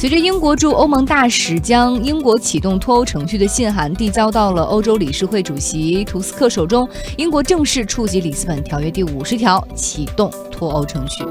[0.00, 6.88] 随着英国驻欧盟大使将英国启动脱欧程序的信函递交到了欧洲理事会主席图斯克手中，
[7.18, 11.22] 英国正式触及里斯本条约第五十条，启动脱欧程序。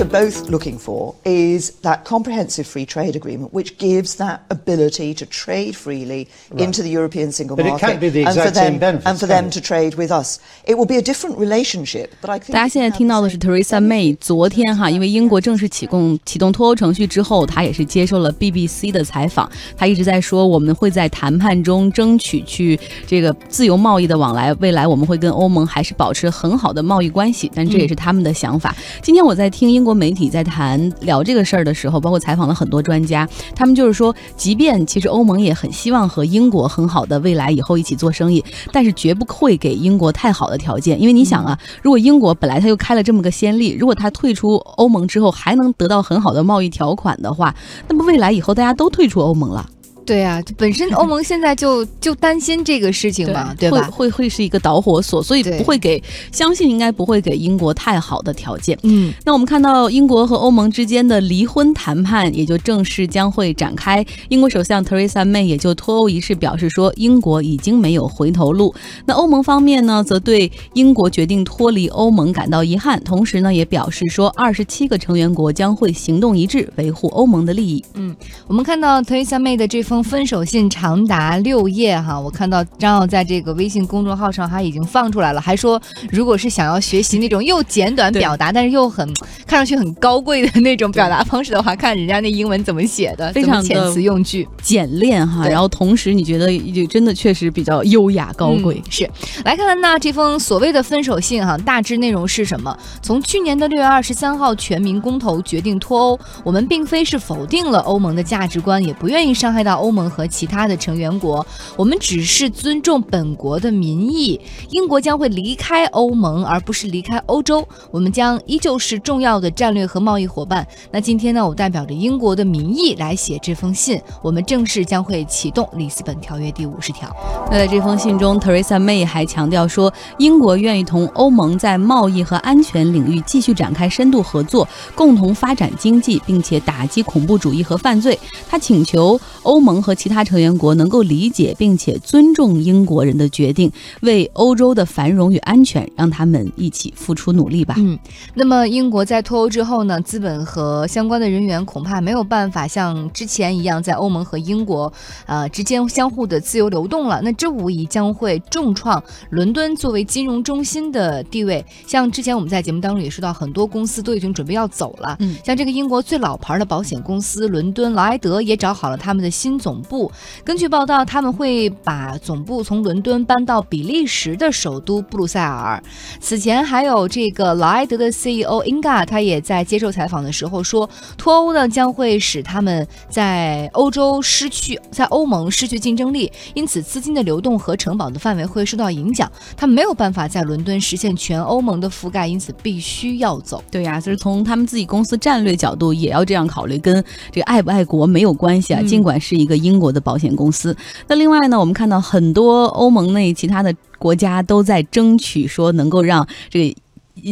[0.00, 5.12] What we're both looking for is that comprehensive free trade agreement, which gives that ability
[5.12, 6.62] to trade freely right.
[6.62, 8.78] into the European single but market, it can't be the exact and for them, same
[8.78, 10.38] benefits, and for them to trade with us.
[10.64, 28.74] It will be a different relationship, but I think 大家现在听到的是 Theresa May 昨天哈，因为英国正式启动启动脱欧程序之后，她也是接受了 BBC 的采访，她一直在说我们会在谈判中争取去这个自由贸易的往来，未来我们会跟欧盟还是保持很好的贸易关系，但这也是他们的想法。
[29.02, 47.54] 今天我在听英国媒体在谈聊这个事儿的时候，包括采访了很多专家，他们就是说，即便其实欧盟也很希望和英国很好的未来以后一起做生意，但是绝不会给英国太好的条件，因为你想啊，如果英国本来他又开了这么个先例，如果他退出欧盟之后还能得到很好的贸易条款的话，
[47.88, 49.68] 那么未来以后大家都退出欧盟了。
[50.10, 53.82] 对啊，本身欧盟 现在就就担心这个事情嘛，对吧？
[53.82, 58.76] 会会会是一个导火索，所以不会给，相信应该不会给英国太好的条件。
[58.82, 64.04] 嗯，那我们看到英国和欧盟之间的离婚谈判也就正式将会展开。
[64.30, 68.74] 英国首相 Theresa May 也就脱欧仪式表示说，英国已经没有回头路。
[69.06, 77.84] 那欧盟方面呢，则对英国决定脱离欧盟感到遗憾，同时呢，也表示说，二十七个成员国将会行动一致，维护欧盟的利益。
[77.94, 78.12] 嗯，
[78.48, 79.99] 我们看到 Theresa May 的这封。
[80.02, 89.06] 分手信长达六页哈，我看到张奥在这个微信公众号上他已经放出来了，还说如果是想要学习那种又简短表达，但是又很
[89.46, 98.82] 看上去很高贵的那种表达方式的话，看人家那英文怎么写的，非常遣词用句简练哈，然后同时你觉得就真的确实比较优雅高贵。
[98.88, 99.08] 是，
[99.44, 102.76] 来看看那这封所谓的分手信哈，大致内容是什么？
[103.02, 109.90] 从去年的六月二十三号全民公投决定脱欧，我们并非是否定了欧盟的价值观，也不愿意伤害到欧。
[109.90, 111.44] 盟和其他的成员国，
[111.76, 114.40] 我们只是尊重本国的民意。
[114.70, 117.66] 英国将会离开欧盟，而不是离开欧洲。
[117.90, 120.64] 我们将依旧是重要的战略和贸易伙伴。
[120.92, 124.00] 那今天呢，我代表着英国的民意来写这封信。
[124.22, 127.10] 我们正式将会启动里斯本条约第五十条。
[127.50, 138.16] 那在这封信中，Teresa May 还强调说，英国愿意同欧盟在贸易和安全领域继续展开深度合作，共同发展经济，并且打击恐怖主义和犯罪。
[138.48, 139.69] 他请求欧盟。
[139.72, 143.70] 盟和其他成员国能够理解并且尊重英国人的决定，
[144.02, 147.74] 为欧洲的繁荣与安全，让他们一起付出努力吧。
[147.78, 147.98] 嗯，
[148.34, 150.00] 那么英国在脱欧之后呢？
[150.00, 154.92] 资本和相关的人员恐怕没有办法像之前一样在欧盟和英国
[155.26, 157.20] 呃之间相互的自由流动了。
[157.22, 161.64] 那这无疑将会重创伦敦作为金融中心的地位。
[161.86, 165.16] 像之前我们在节目当中也说到，很多公司都已经准备要走了。
[165.20, 169.80] 嗯，像这个英国最老牌的保险公司伦敦劳埃德也找好了他们的新总。
[169.80, 170.12] 部
[170.44, 175.82] 根据报道，他们会把总部从伦敦搬到比利时的首都布鲁塞尔。
[176.20, 189.30] 此前还有这个劳埃德的 CEO Inga，他也在接受采访的时候说，脱欧呢将会使他们在欧洲失去，在欧盟失去竞争力，因此资金的流动和城堡的范围会受到影响。
[189.56, 193.62] 他们没有办法在伦敦实现全欧盟的覆盖，因此必须要走。
[193.70, 198.82] 对呀，就是从他们自己公司战略角度也要这样考虑，跟这个爱不爱国没有关系啊。
[198.82, 199.49] 尽管是一个。
[199.50, 200.74] 个英国的保险公司。
[201.08, 206.80] 那另外呢，我们看到很多欧盟内其他的国家都在争取说，能够让这个。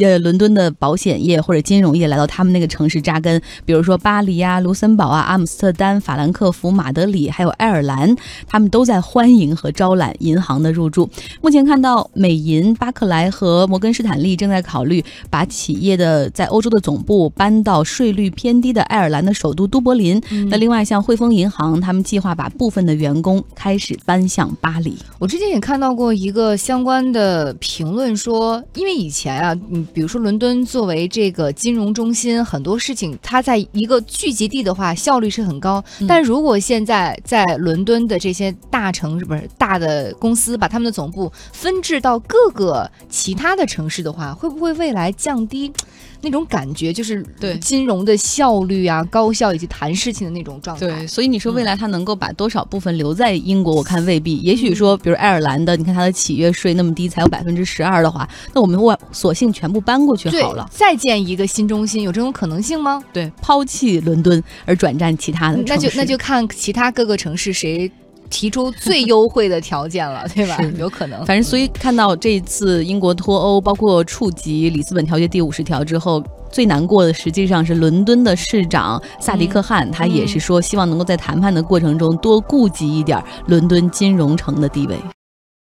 [0.00, 8.14] 呃，伦敦的保险业或者金融业来到他们那个城市扎根，比如说巴黎啊、卢森堡啊、阿姆斯特丹、法兰克福、马德里，还有爱尔兰，
[8.46, 11.08] 他们都在欢迎和招揽银行的入驻。
[11.40, 20.20] 目前看到美银、巴克莱和摩根士坦利正在考虑把企业的在欧洲的总部搬到税率偏低的爱尔兰的首都都柏林。
[20.50, 24.98] 那另外像汇丰银行，他们计划把部分的员工开始搬向巴黎。
[25.18, 29.56] 我之前也看到过一个相关的评论说，因为以前啊。
[29.92, 35.82] 比如说，伦敦作为这个金融中心，很多事情它在一个聚集地的话，效率是很高。
[36.06, 45.72] 但如果现在在伦敦的这些大城市，不是大的公司，把他们的总部分置到各个其他的城市的话，会不会未来降低？
[46.20, 50.84] 那种感觉就是对金融的效率啊、高效以及谈事情的那种状态。
[50.84, 53.72] 对，所以你说未来它能够把多少部分留在英国？
[53.72, 54.38] 我看未必。
[54.38, 60.68] 也许说，比如爱尔兰的，你看它的企业税那么低，才有百分之十二的话，那我们我索性全部搬过去好了。
[60.70, 63.02] 再建一个新中心，有这种可能性吗？
[63.12, 65.62] 对，抛弃伦敦而转战其他的。
[65.66, 67.90] 那就那就看其他各个城市谁。
[68.30, 70.58] 提出最优惠的条件了， 对吧？
[70.78, 71.24] 有可能。
[71.24, 76.22] 反正，所以看到这次英国脱欧，包括触及里斯本条约第五十条之后，
[76.52, 84.96] 最难过的实际上是伦敦的市长萨迪克汗，他也是说希望能够在谈判的过程中多顾及一点伦敦金融城的地位。